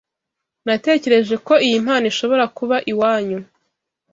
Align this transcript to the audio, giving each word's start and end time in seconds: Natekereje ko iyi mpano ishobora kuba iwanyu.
Natekereje 0.65 1.35
ko 1.47 1.53
iyi 1.65 1.77
mpano 1.85 2.05
ishobora 2.11 2.45
kuba 2.57 2.75
iwanyu. 2.91 3.39